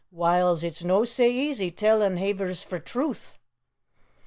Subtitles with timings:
[0.09, 3.37] Whiles, it's no sae easy tellin' havers frae truth."